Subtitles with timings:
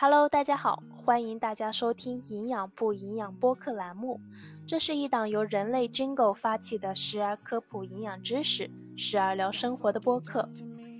[0.00, 4.20] Hello，大家好，欢迎大家收听《营养不营养》播客栏目。
[4.64, 10.48] 这是一档由人类 Jingle 发起的，时而科普营养知识，时而聊生活的播客。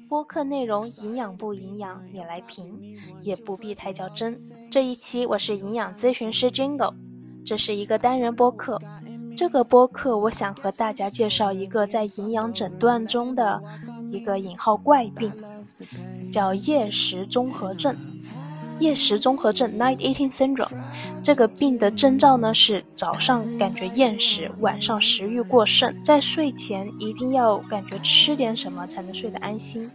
[0.08, 2.76] 播客内容营养不营养，你来评，
[3.20, 4.36] 也不必太较真。
[4.68, 6.92] 这一期我是营养咨询师 Jingle，
[7.46, 8.82] 这是一个单人播客。
[9.36, 13.62] 这个播客我想和大家介绍一个在营养诊断中的
[14.10, 15.32] 一个引号怪病，
[16.32, 17.96] 叫夜食综合症。
[18.78, 20.70] 夜食综合症 （Night Eating Syndrome）
[21.22, 29.90] 这个病的征兆呢是早上感觉厌食，晚上食欲过剩，在睡前一定要感觉吃点什么才能睡得安心。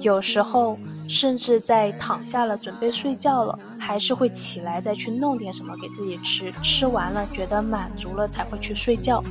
[0.00, 9.22] 有时候甚至在躺下了准备睡觉了，还是会起来再去弄点什么给自己吃，吃完了觉得满足了才会去睡觉。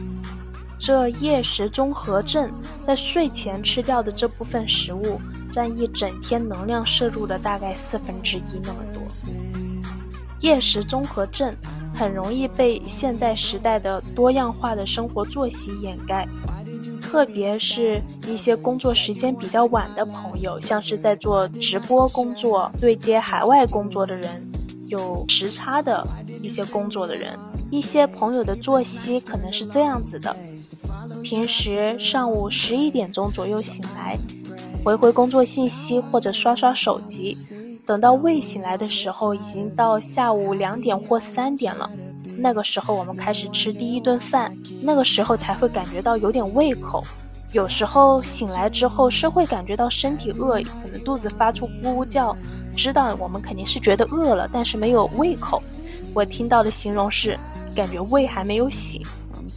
[0.77, 5.19] 这夜食综合症在睡前吃掉的这部分食物。
[5.49, 9.01] 占一整天能量摄入的大概四分之一那么多。
[10.41, 11.53] 夜食综合症
[11.93, 16.25] 很容易被现在时代的多样化的生活作息掩盖，
[17.01, 24.49] 特别是一些工作时间比较晚的朋友，像是在做直播工作、对接海外工作的人，
[24.87, 26.07] 有时差的
[26.41, 27.37] 一些工作的人，
[27.69, 30.33] 一些朋友的作息可能是这样子的：
[31.21, 34.17] 平时上午十一点钟左右醒来。
[34.83, 37.37] 回回工作信息或者刷刷手机，
[37.85, 41.89] 等到胃醒来的时候，已经到下午两点或三点了。
[42.37, 47.03] 那个时候我们开始吃第一顿饭，那个时候才会感觉到有点胃口。
[47.51, 52.35] 有时候醒来之后是会感觉到身体饿，可能肚子发出咕咕叫，
[52.75, 55.61] 知道我们肯定是觉得饿了，但是没有胃口。
[56.13, 57.37] 我听到的形容是
[57.75, 59.01] 感觉胃还没有醒。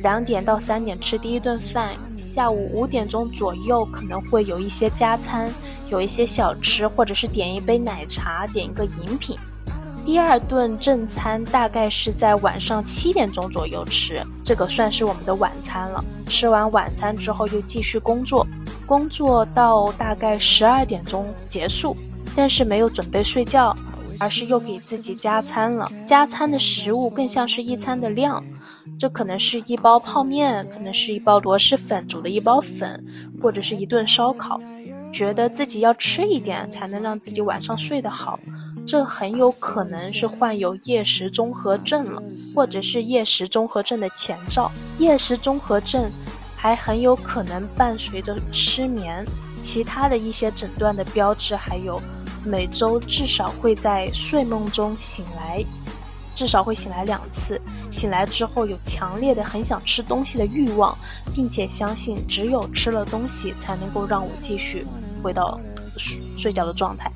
[0.00, 5.52] 两点到三点吃第一顿饭，下午五点钟左右可能会有一些加餐，
[5.90, 9.36] 有一些小吃，或者是点一杯奶茶，点一个饮品。
[10.04, 16.04] 第二顿正餐大概是在晚上七点钟左右吃，这个算是我们的晚餐了。
[16.26, 18.44] 吃完晚餐之后又继续工作，
[18.86, 21.96] 工作到大概十二点钟结束，
[22.34, 23.76] 但是没有准备睡觉。
[24.22, 28.44] 而是又给自己加餐了，加餐的食物更像是一餐的量，
[28.96, 33.04] 这可能是一包泡面，可能是一包螺蛳粉煮的一包粉，
[33.42, 34.60] 或者是一顿烧烤，
[35.12, 38.38] 觉得自己要吃一点才能让自己晚上睡得好，
[38.86, 42.22] 这很有可能是患有夜食综合症了，
[42.54, 44.70] 或者是夜食综合症的前兆。
[44.98, 46.08] 夜食综合症
[46.54, 49.26] 还很有可能伴随着失眠，
[49.60, 52.00] 其他的一些诊断的标志还有。
[52.44, 55.64] 每周至少会在睡梦中醒来，
[56.34, 57.60] 至少会醒来两次。
[57.90, 60.96] 醒来之后有强烈的很想吃东西的欲望，
[61.34, 64.86] 并且相信只有吃了东西才能够让我继续
[65.22, 65.60] 回到
[65.98, 67.10] 睡睡觉的状态。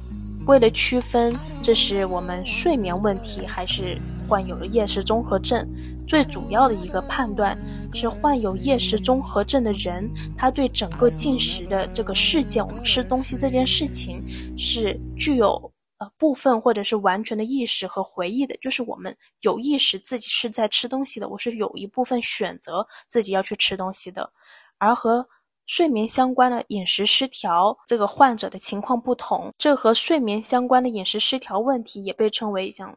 [0.46, 5.66] 为了区分这是我们睡眠问题还是患有了夜食综合症，
[6.06, 7.58] 最主要的一个判断。
[7.92, 14.22] 是患有夜食综合症的人，他对整个进食的这个事件，我们吃东西这件事情，
[14.58, 18.56] 是具有呃部分或者是完全的意识和回忆的。
[18.60, 24.30] 就是我们有意识自己是在吃东西的，我是有一部分选择自己要去吃东西的。
[24.78, 25.26] 而和
[25.66, 32.96] 睡眠相关的饮食失调这个患者的情况不同，这和睡眠相关的饮食失调问题也被称为像。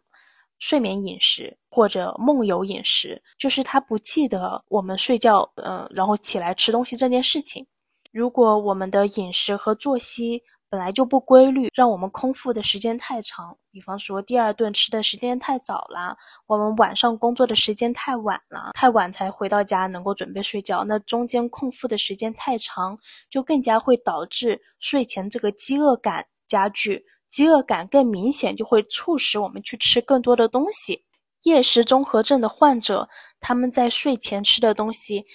[0.59, 7.65] 睡眠饮食或者梦游饮食，就是他不记得我们睡觉，呃，然后起来吃东西这件事情。
[8.11, 22.97] 如果我们的饮食和作息本来就不规律，让我们空腹的时间太长，比方说第二顿吃的时间太早了，我们晚上工作的时间太晚了，太晚才回到家能够准备睡觉，那中间空腹的时间太长，
[23.29, 27.05] 就更加会导致睡前这个饥饿感加剧。
[27.29, 31.05] 饥饿感更明显，就会促使我们去吃更多的东西。
[31.43, 33.07] 夜食综合症的患者，
[33.39, 35.25] 他们在睡前吃的东西，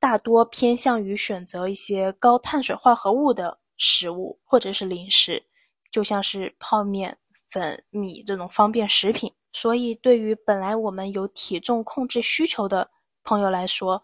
[0.00, 5.44] 大多偏向于选择一些高碳水化合物的食物或者是零食，
[5.92, 7.18] 就像是泡面、
[7.48, 9.32] 粉、米这种方便食品。
[9.52, 12.90] 所以，对于本来我们有体重控制需求的
[13.22, 14.02] 朋友来说，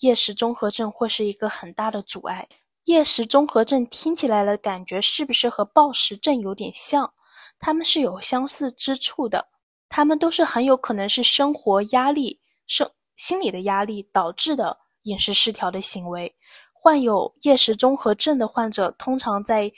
[0.00, 2.48] 夜食综合症会是一个很大的阻碍。
[2.84, 7.12] 夜食综合症听起来的感觉是不是和暴食症有点像？
[7.58, 9.48] 他们是有相似之处的，
[9.88, 16.34] 他们都是很有可能是生活压力、生心理的压力导致的饮食失调的行为。
[16.72, 19.72] 患有夜食综合症的患者通常在。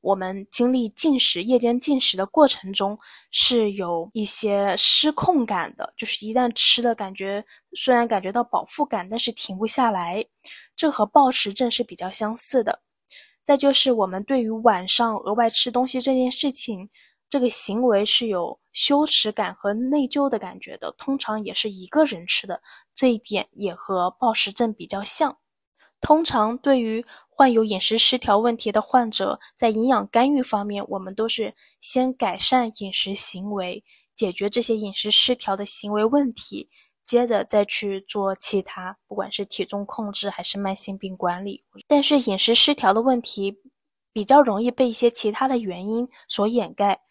[0.00, 2.98] 我们经历进食、夜间进食的过程中，
[3.30, 5.94] 是有一些失控感的。
[5.96, 7.42] 就是一旦吃了，感觉
[7.74, 10.22] 虽然感觉到饱腹感，但是停不下来。
[10.76, 12.80] 这和暴食症是比较相似的。
[13.42, 16.88] 再就是我们对于晚上额外吃东西这件事情，
[17.28, 22.62] 这个行为是有羞耻感和内疚的感觉的，通常也是一个人吃的，
[22.94, 25.36] 这一点也和暴食症比较像。
[26.00, 33.84] 通常对于患有饮食失调问题的患者，在营养干预方面，我们都是先改善饮食行为，
[34.14, 36.68] 解决这些饮食失调的行为问题。
[37.04, 41.62] 接着再去做其他，不管是体重控制还是慢性病管理。
[41.86, 43.60] 但是饮食失调的问题
[44.12, 47.02] 比较容易被一些其他的原因所掩盖，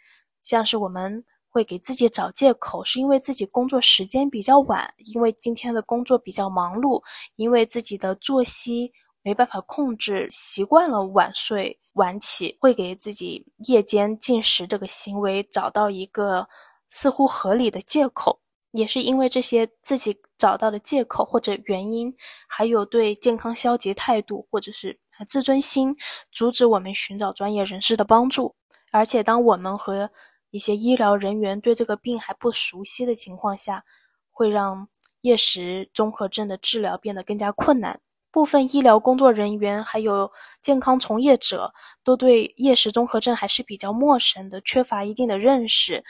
[0.42, 7.04] 像是我们会给自己找借口，是因为自己工作时间比较晚，因为今天的工作比较忙碌，
[7.36, 8.92] 因为自己的作息
[9.22, 16.50] 没办法控制，习惯了晚睡晚起，会给自己夜间进食这个行为找到一个
[16.90, 18.40] 似乎合理的借口。
[18.74, 22.12] 也是因为这些自己找到的借口或者原因，
[22.48, 25.96] 还有对健康消极态度，或者是自尊心，
[26.32, 28.56] 阻止我们寻找专业人士的帮助。
[28.92, 30.10] 而且，当我们和
[30.50, 33.84] 一些医疗人员对这个病还不熟悉的情况下，
[34.32, 34.88] 会让
[35.22, 38.02] 夜食综合症的治疗变得更加困难。
[38.32, 40.32] 部分医疗工作人员还有
[40.64, 41.72] 健康从业者
[42.04, 46.04] 都对夜食综合症还是比较陌生的，缺乏一定的认识。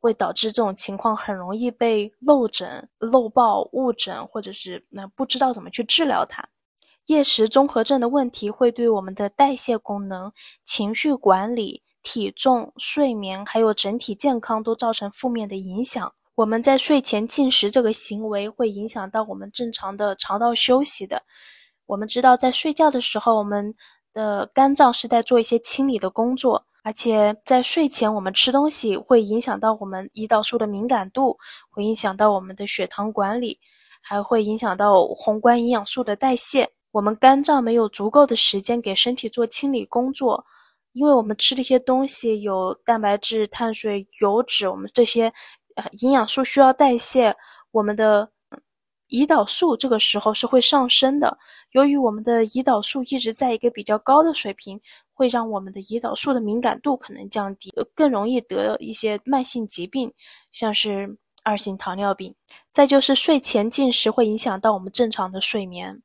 [0.00, 6.48] 会导致这种情况很容易被漏诊、漏报、误诊，或者是那不知道怎么去治疗它。
[7.06, 10.32] 夜食综合症的问题会对我们的代谢功能、
[10.64, 16.12] 情绪管理、体重、睡眠，还有整体健康都造成负面的影响。
[16.34, 21.22] 我们在睡前进食这个行为会影响到我们正常的肠道休息的。
[21.86, 23.74] 我们知道，在睡觉的时候，我们
[24.12, 26.66] 的肝脏是在做一些清理的工作。
[26.86, 31.36] 而且在睡前，我们吃东西会影响到我们胰岛素的敏感度，
[31.68, 33.58] 会影响到我们的血糖管理，
[34.00, 36.70] 还会影响到宏观营养素的代谢。
[36.92, 40.46] 我们肝脏没有足够的时间给身体做清理工作，
[40.92, 45.32] 因为我们吃的一些东西有蛋白质、碳水、油脂，我们这些
[45.74, 47.34] 呃营养素需要代谢，
[47.72, 48.30] 我们的
[49.08, 51.36] 胰岛素这个时候是会上升的。
[51.72, 54.80] 由于我们的胰岛素一直在一个比较高的水平。
[55.16, 60.12] 会让我们的胰岛素的敏感度可能降低，更容易得一些慢性疾病，
[60.52, 62.34] 像是二型糖尿病。
[62.70, 66.02] 再就是睡前进食会影响到我们正常的睡眠，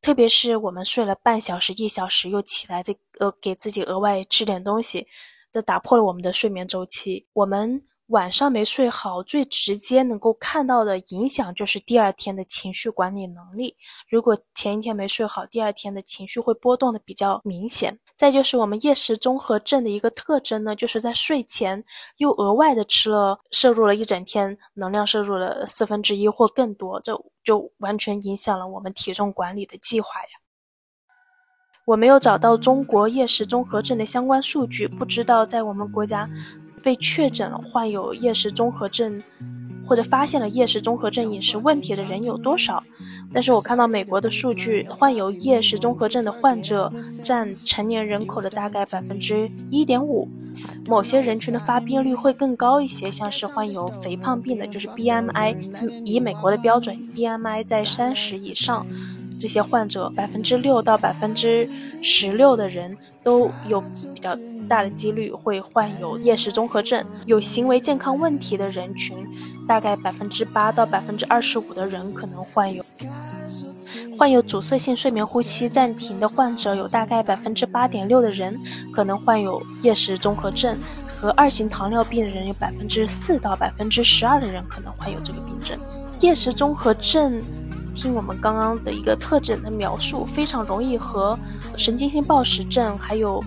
[0.00, 5.08] 特别是我们睡了半小时、一小时又起来，这呃给自己额外吃点东西，
[5.50, 7.26] 这打破了我们的睡眠周期。
[7.32, 7.82] 我们。
[8.12, 13.74] 晚上没睡好，最直接能够看到的影响就是第二天的情绪管理能力。
[14.06, 17.98] 如果前一天没睡好，第二天的情绪会波动的比较明显。
[18.14, 21.82] 再就是我们夜食综合症的一个特征呢，就是在睡前
[22.18, 30.28] 又额外的吃了，摄入了一整天能量，摄入了四分之一或更多，这就完全影响了我们体重管理的计划呀。
[31.86, 36.28] 我没有找到中国夜食综合症的相关数据，不知道在我们国家。
[36.82, 39.22] 被确诊患有夜食综合症，
[39.86, 42.82] 或者发现了夜食综合症饮食问题的人有多少？
[43.32, 46.92] 但是我看到美国的数据，患有夜食综合症的患者
[47.22, 50.28] 占成年人口的大概百分之一点五，
[50.86, 58.86] 某些人群的发病率会更高一些，像是患有肥胖病的，就是 BMI，以美国的标准，BMI 在三十以上。
[59.38, 61.68] 这些患者百分之六到百分之
[62.02, 64.36] 十六的人都有比较
[64.68, 67.04] 大的几率会患有夜食综合症。
[67.26, 69.16] 有行为健康问题的人群，
[69.66, 72.82] 大概百分之八到百分之二十五的人可能患有。
[74.16, 78.56] 患有阻塞性睡眠呼吸暂停的患者有大概百分之八点六的人
[78.92, 80.78] 可能患有夜食综合症，
[81.20, 85.76] 和二型糖尿病的人有百分之四到百分之十二的人可能患有这个病症。
[86.20, 87.42] 夜食综合症。
[87.94, 91.38] 听我们刚刚的一个特征的描述，非常容易和
[91.76, 93.42] 神经性暴食症还有。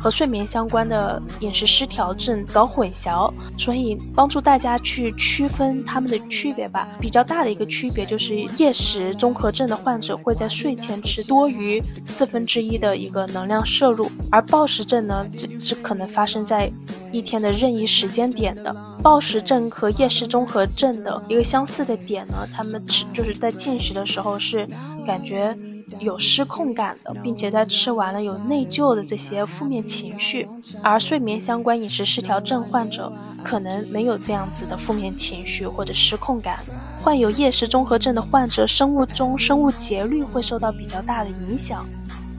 [0.00, 6.88] 和睡眠相关的饮食失调症搞混淆，所以帮助大家去区分它们的区别吧。
[6.98, 16.72] 比较大的一个区别就是夜食综合症的患者会在睡前吃多于四分之一的一个能量摄入，而暴食症呢，只只可能发生在
[17.12, 18.74] 一天的任意时间点的。
[19.02, 24.66] 暴食症和夜食综合症的一个相似的点呢，他们吃就是在进食的时候是
[25.04, 25.56] 感觉。
[25.98, 30.48] 有失控感的，并且在吃完了有内疚的这些负面情绪，
[30.82, 36.60] 而睡眠相关饮食失调症患者可能没有这样子的负面情绪或者失控感。
[37.02, 41.86] 患有夜食综合症的患者，生物钟、生物节律会受到比较大的影响，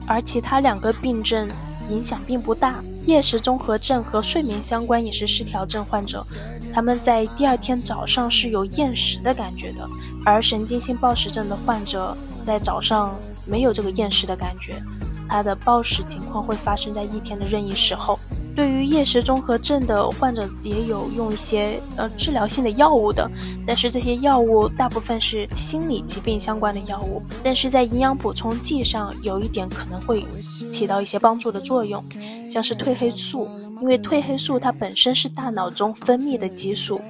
[0.06, 1.48] 而其他两个病症
[1.90, 2.82] 影响并不大。
[3.04, 6.24] 夜食综合症和睡眠相关饮食失调症患者，
[6.72, 9.88] 他们在第二天早上是有厌食的感觉的，
[10.24, 12.16] 而神经性暴食症的患者
[12.46, 13.12] 在早上。
[13.46, 14.82] 没有这个厌食的感觉，
[15.28, 18.18] 它的暴食情况会发生在一天的任意时候。
[18.54, 23.30] 对于厌食综合症的患者，也有用一些呃治疗性的药物的，
[23.66, 27.22] 但是这些药物大部分是心理疾病相关的药物。
[27.42, 30.22] 但是在营养补充剂上，有一点可能会
[30.70, 32.04] 起到一些帮助的作用，
[32.46, 33.48] 像是褪黑素，
[33.80, 37.00] 因为褪黑素它本身是大脑中分泌的激素。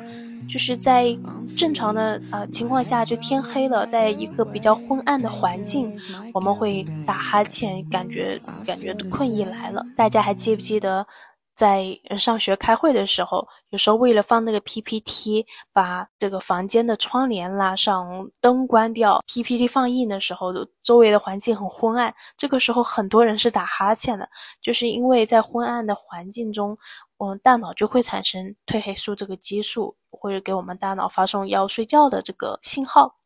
[0.49, 1.07] 就是在
[1.57, 5.99] 正常的呃情况下，就天黑了，在一个比较昏暗的环境，
[6.35, 9.85] 我们会打哈欠，感觉感觉困意来了。
[9.97, 11.07] 大家还记不记得，
[11.55, 24.29] 在上学开会的时候，有时候为了放那个 PPT，把这个房间的窗帘拉上，灯关掉，PPT 放映的时候，周围的环境很昏暗，这个时候很多人是打哈欠的，
[24.61, 26.77] 就是因为在昏暗的环境中。
[27.19, 29.95] 我们大脑就会产生褪黑素这个激素，
[30.31, 33.17] 会给我们大脑发送要睡觉的这个信号。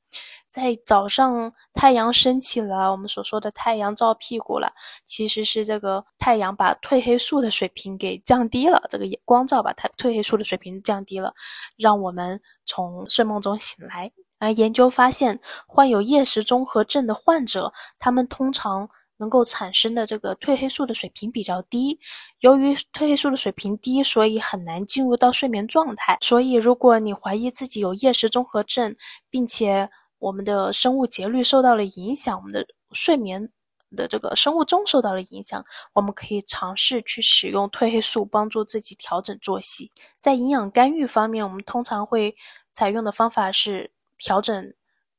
[0.48, 4.72] 在早上太阳升起了，我们所说的太阳照屁股了，
[5.04, 11.34] 其实是这个太阳把褪黑素的水平给降低了，这个光照把它褪黑素的水平降低了，
[11.76, 14.10] 让我们从睡梦中醒来。
[14.38, 18.88] 而研究发现，患有厌食综合症的患者，他们通常。
[19.18, 21.98] 能够产生的这个褪黑素的水平比较低，
[22.40, 26.18] 由于褪黑素的水平低，所以很难进入到睡眠状态。
[26.20, 28.94] 所以，如果你怀疑自己有厌食综合症，
[29.30, 33.50] 并且我们的生物节律受到了影响，我们的睡眠
[33.96, 39.90] 的这个生物钟受到了影响，我们可以尝试去使用褪黑素帮助自己调整作息。
[40.20, 42.36] 在营养干预方面，我们通常会
[42.72, 44.74] 采用的方法是调整。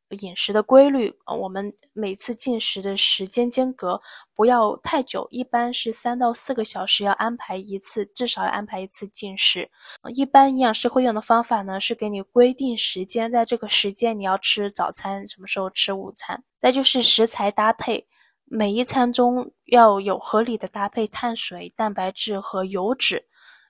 [0.09, 4.01] 饮食的规律，我们每次进食的时间间隔
[4.33, 9.69] 不要太久，一般是三到四个小时要安排一次，至少要安排一次进食。
[10.15, 16.43] 一般营养师会用的方法呢，是给你规定时间，在这个时间你要吃早餐，什么时候吃午餐。
[16.57, 18.07] 再就是食材搭配，
[18.45, 23.27] 每一餐中要有合理的搭配碳水、蛋白质和油脂，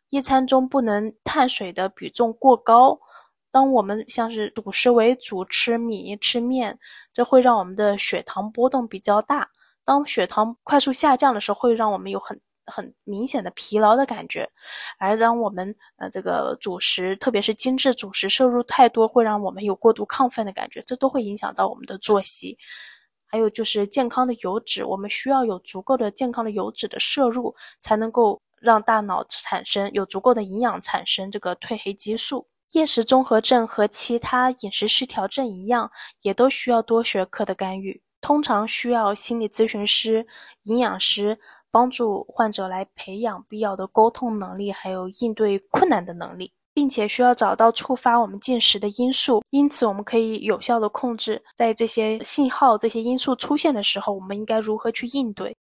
[0.09, 2.99] 一餐中不能碳水的比重过高。
[3.57, 6.77] 当我们像是主食为主吃米吃面，
[7.11, 9.49] 这会让我们的血糖波动比较大。
[9.83, 14.47] 当血糖快速下降的时候，会让我们有很很明显的疲劳的感觉。
[14.99, 22.55] 而当我们呃这个主食，特别是精致主食摄入太多，会让我们有过度亢奋的感觉，这都会影响到我们的作息。
[23.25, 32.47] 还有就是健康的油脂，我们需要有足够的健康的油脂的摄入，才能够让大脑产生有足够的营养，产生这个褪黑激素。
[32.73, 35.89] 厌食综合症和其他饮食失调症一样，
[36.21, 38.01] 也都需要多学科的干预。
[38.19, 40.27] 通常需要心理咨询师、
[40.63, 41.39] 营养师
[41.71, 49.41] 帮助患者来培养必要的沟通能力，还有应对困难的能力，并且需要找到触发我们进食的因素。
[49.51, 55.55] 因此，我们可以有效的控制在这些信号、这些因素出现的时候，我们应该如何去应对。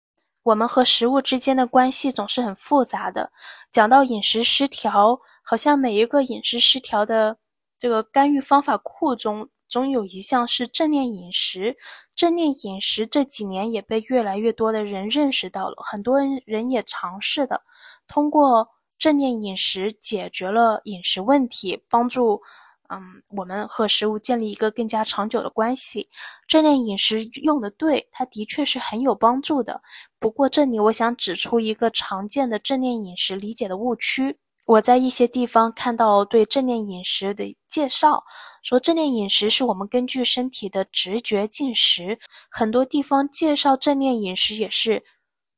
[0.43, 3.31] 我们和食物之间的关系总是很复杂的。
[3.71, 5.19] 讲到饮食失调。
[5.43, 7.37] 好像每一个饮食失调的
[7.77, 11.77] 这个干预方法库中，总有一项是正念饮食。
[12.15, 17.61] 正念饮食这几年也被越来越多的人认识到了，很多人也尝试的
[18.07, 22.41] 通过正念饮食解决了饮食问题，帮助
[22.87, 23.01] 嗯
[23.35, 26.07] 我们和食物建立一个更加长久的关系。
[26.47, 29.81] 正念饮食用的对，它的确是很有帮助的。
[30.19, 34.37] 不过这里我想指出一个常见的正念饮食理解的误区。
[34.65, 38.23] 我在一些地方看到对正念饮食的介绍，
[38.61, 42.17] 说正念饮食是我们根据身体的直觉进食。
[42.49, 45.03] 很多地方介绍正念饮食也是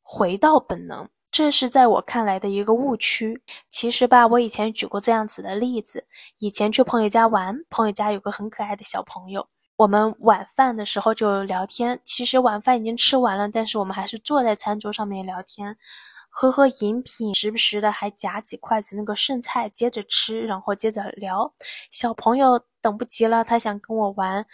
[0.02, 3.44] 回到本能，这是在我看来的一个误区。
[3.70, 6.08] 其实吧，我以前举过这样子的例子：
[6.40, 12.02] 以前去朋友家玩，朋友家有个很可爱的小朋友，我们晚饭的时候就聊天。
[12.04, 15.78] 其实晚饭已经吃完了，但是我们还是坐在餐桌上面聊天。
[16.38, 21.50] 喝喝饮品，时不时的还夹几筷子那个剩菜，接着吃，然后接着聊。
[21.92, 24.46] 小朋友等不及了，他想跟我玩，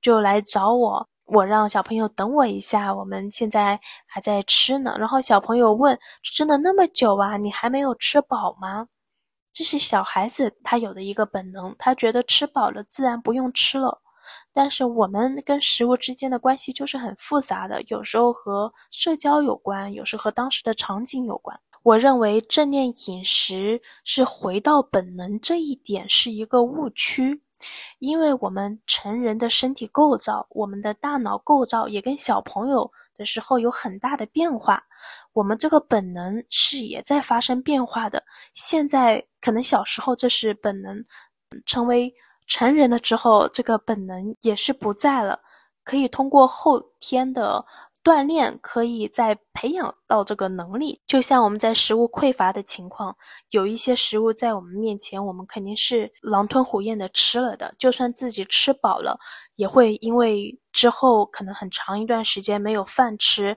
[0.00, 1.08] 就来找我。
[1.26, 4.96] 我让小朋友等我一下，我们现在还在吃呢。
[4.98, 5.96] 然后小朋友问
[6.34, 7.36] ：“真的那么久啊？
[7.36, 8.88] 你还没有吃饱吗？”
[9.54, 14.02] 这是小孩子他有的一个本能，他觉得吃饱了自然不用吃了。
[14.52, 21.58] 但是我们跟食物之间的关系就是很复杂的，有时候和社交有关，有时和当时的场景有关。
[21.82, 27.40] 我认为正念饮食是回到本能这一点是一个误区，
[28.00, 34.82] 因为我们成人的身体构造，我们的大脑构造也跟小朋友的时候有很大的变化，
[35.32, 38.22] 我们这个本能是也在发生变化的。
[38.52, 41.04] 现在可能小时候这是本能，
[41.64, 42.12] 成为。
[42.50, 45.40] 成人了之后，这个本能也是不在了，
[45.84, 47.64] 可以通过后天的
[48.02, 51.00] 锻炼可以再培养到这个能力。
[51.06, 53.16] 就像我们在食物匮乏的情况，
[53.50, 57.72] 有一些食物在我们面前，我们肯定是狼吞虎咽的吃了的。
[57.78, 59.16] 就算自己吃饱了，
[59.54, 63.56] 也会因为之后可能很长一段时间没有饭吃，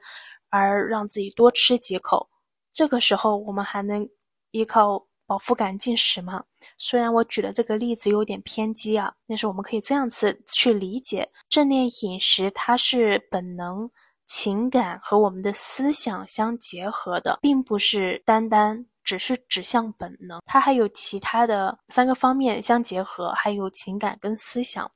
[0.52, 2.30] 而让自己多吃几口。
[2.72, 4.08] 这个时候，我们还能
[4.52, 5.08] 依靠。
[5.26, 6.44] 饱腹感进食吗？
[6.78, 13.90] 虽然我举的这个例子有点偏激啊，但是我们可以这样子去理解：正念饮食它是本能、
[14.28, 24.90] 情感和我们的思想相结合的，并不是单单只是指向本能，它还有其他的三个方面相结合，还有情感跟思想。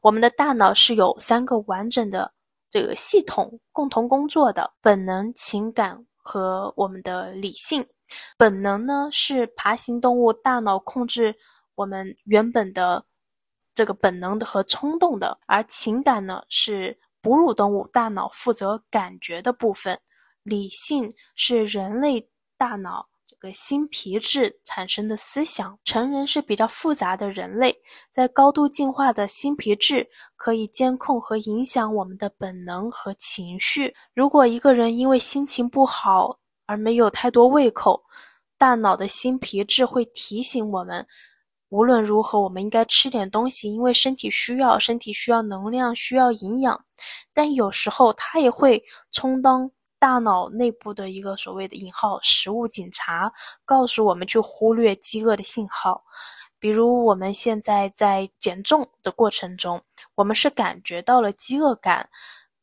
[0.00, 2.32] 我们的大脑是有三个完整的
[2.70, 7.86] 这个系统共同工作的：本能、情感和我们的理性。
[8.36, 11.34] 本能呢是爬行动物大脑控制
[11.74, 13.04] 我们原本的
[13.74, 19.98] 这个本能的和冲动的，而情感呢是哺乳动物大脑负责感觉的部分，
[20.42, 22.28] 理性是人类
[22.58, 25.78] 大脑这个新皮质产生的思想。
[25.84, 33.94] 成人是比较复杂的人类，在高度进化的新皮质可以监控和影响我们的本能和情绪。
[34.14, 38.04] 如果一个人因为心情不好，而没有太多胃口，
[38.56, 41.06] 大脑的新皮质会提醒我们，
[41.68, 46.84] 无论如何，我们应该吃点东西，因为身体需要，身体需要能量，需要营养。
[47.32, 53.32] 但有时候，它也会充当大脑内部的一个所谓的“引号”食物警察，
[53.64, 56.04] 告诉我们去忽略饥饿的信号。
[56.58, 59.82] 比如，我们现在在减重的过程中，
[60.14, 62.08] 我们是感觉到了饥饿感。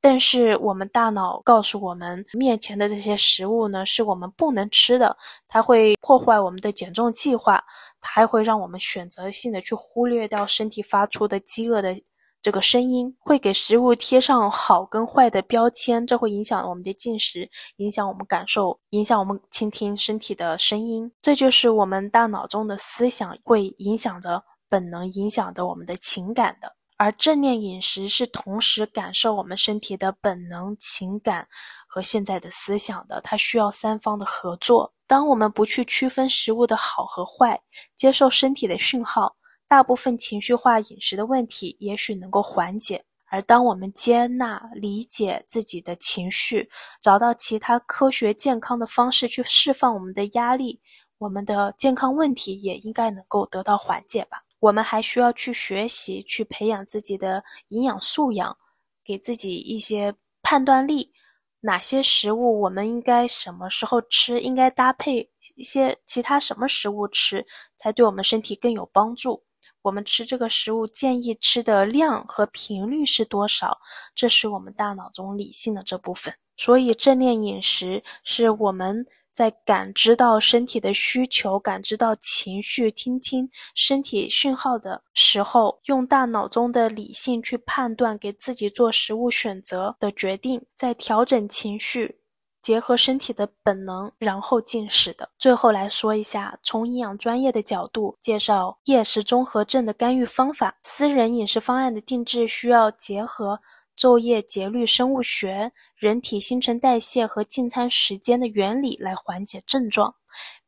[0.01, 7.63] 但是我们大脑告诉我们，面前的这些食物呢，是我们不能吃的，它会破坏我们的减重计划，
[7.99, 11.93] 它还会让我们选择性的去忽略掉身体发出的饥饿的
[12.41, 21.11] 这个声音，会给食物贴上好跟坏的标签，这会影响我们的进食，影响我们感受，影响我们倾听身体的声音。
[21.21, 26.78] 这就是我们大脑中的思想会影响着本能，影响着我们的情感的。
[26.99, 31.47] 而正念饮食是同时感受我们身体的本能、情感
[31.87, 34.93] 和现在的思想的，它需要三方的合作。
[35.07, 37.61] 当我们不去区分食物的好和坏，
[37.95, 39.33] 接受身体的讯号，
[39.65, 43.01] 大部分情绪化饮食的问题也许能够缓解。
[43.27, 46.69] 而当我们接纳、理解自己的情绪，
[47.01, 50.81] 找到其他科学健康的方式去释放我们的压力，
[51.17, 54.43] 我们的健康问题也应该能够得到缓解吧。
[54.59, 58.57] 我们还需要去学习，去培养自己的营养素养，
[59.03, 61.13] 给自己一些判断力。
[61.61, 64.39] 哪些食物我们应该什么时候吃？
[64.39, 67.45] 应该搭配一些其他什么食物吃，
[67.77, 69.43] 才对我们身体更有帮助？
[69.81, 73.77] 我们吃这个食物建议吃的量和频率是多少？
[74.13, 76.33] 这是我们大脑中理性的这部分。
[76.57, 79.05] 所以，正念饮食是我们。
[79.39, 92.19] 在感知到身体的需求、感知到情绪、听清身体讯号的时候，用大脑中的理性去判断，给自己做食物选择的决定，再调整情绪，
[92.61, 95.29] 结合身体的本能，然后进食的。
[95.39, 100.77] 最后来说一下，从营养专业的角度介绍夜食综合症的干预方法。
[100.83, 103.61] 私人饮食方案的定制需要结合。
[103.99, 110.15] 昼夜节律、生物学、人体新陈代谢和进餐时间的原理来缓解症状，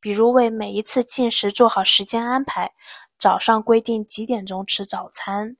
[0.02, 2.74] 比如为每一次进食做好时间安排，
[3.18, 5.56] 早上规定几点钟吃早餐，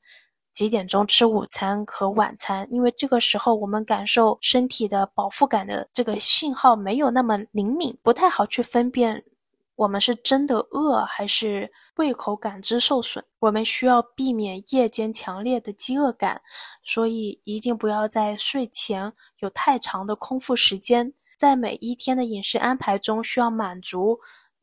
[0.52, 9.24] 几点钟吃午餐和晚餐，因为这个时候我们感受身体的饱腹感的这个信号没有那么灵敏，不太好去分辨。
[9.76, 13.24] 我们是真的饿还是胃口感知受损？
[13.40, 16.42] 我们需要避免夜间强烈的饥饿感，
[16.84, 21.14] 所以一定不要在睡前有太长的空腹时间。
[21.40, 24.20] 在每一天的饮食安排中，需要满足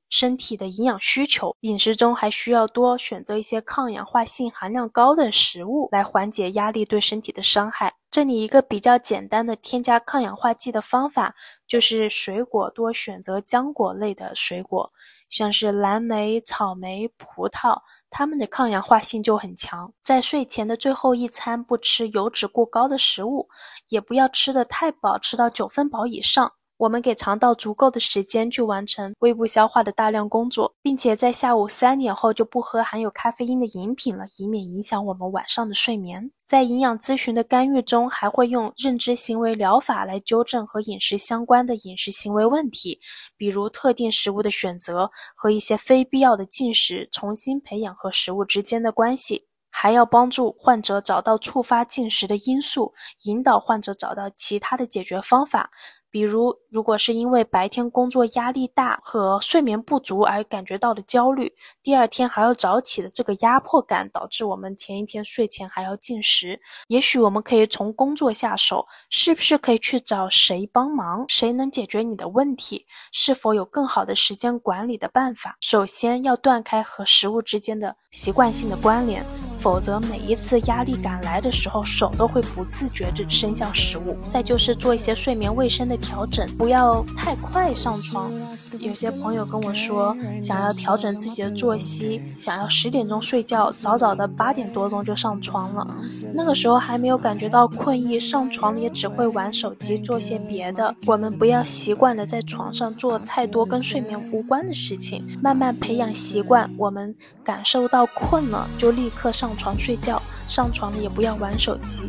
[0.09, 1.55] 身体的营养需求。
[1.61, 7.95] 饮食中还需要多选择一些抗氧化性含量高的食物，来缓解压力对身体的伤害。
[8.11, 11.35] 这里一个比较简单的添加抗氧化剂的方法，
[11.69, 14.91] 就是水果多选择浆果类的水果，
[15.29, 19.93] 像是蓝莓、草莓、葡萄，它们的抗氧化性就很强。
[20.03, 23.49] 在睡前的最后一餐，不吃油脂过高的食物，
[23.91, 26.51] 也不要吃的太饱，吃到九分饱以上。
[26.79, 36.31] 我们给肠道足够的时间去完成胃部消化的大量工作，并且在下午三点后就不喝含有咖啡因的饮品了，以免影响我们晚上的睡眠。
[36.47, 43.01] 在营养咨询的干预中，还会用认知行为疗法来纠正和饮食相关的饮食行为问题，
[43.37, 49.47] 比如特定食物的选择和一些非必要的进食，重新培养和食物之间的关系。
[49.71, 55.71] 还要帮助患者找到触发进食的因素，引导患者找到其他的解决方法。
[56.19, 66.61] 比如，如果是因为白天工作压力大和睡眠不足而感觉到的焦虑，第二天还要早起的这个压迫感，导致我们前一天睡前还要进食。
[66.89, 71.25] 也许我们可以从工作下手，是不是可以去找谁帮忙？
[71.29, 72.85] 谁能解决你的问题？
[73.13, 75.57] 是否有更好的时间管理的办法？
[75.61, 79.25] 首先要断开和食物之间的习惯性的关联。
[79.59, 84.17] 否则，每一次压力感来的时候，手都会不自觉地伸向食物。
[84.29, 88.31] 再就是做一些睡眠卫生的调整，不要太快上床。
[88.79, 95.87] 有些朋友跟我说，想要调整自己的作息，想要十点钟睡觉，早早的八点多钟就上床了。
[96.35, 100.95] 那个时候还没有感觉到困意，上床也只会玩手机，做些别的。
[101.07, 106.71] 我们不要习惯的在床上做太多跟睡眠无关的事情，慢慢培养习惯。
[106.77, 109.48] 我们感受到困了，就立刻上。
[109.49, 112.03] 上床睡觉，上床了也不要玩手机。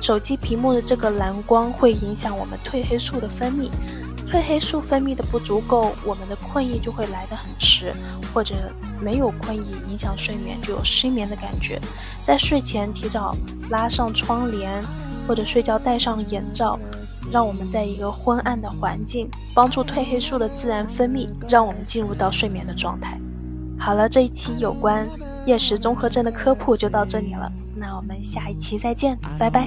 [0.00, 3.68] 手机屏幕的这个蓝光会影响我们褪黑素的分泌，
[4.26, 7.94] 褪黑素分泌的不足够，我们的困意就会来得很迟，
[8.32, 8.54] 或者
[9.02, 11.78] 没有困意，影响睡眠，就有失眠的感觉。
[12.22, 13.36] 在睡前提早
[13.68, 14.82] 拉上窗帘，
[15.26, 16.78] 或者睡觉戴上眼罩，
[17.30, 23.20] 让我们在一个昏暗的环境，帮助褪黑素的自然分泌，让我们进入到睡眠的状态。
[23.78, 25.06] 好了，这一期有关。
[25.48, 29.66] 夜食综合症的科普就到这里了，那我们下一期再见，拜拜。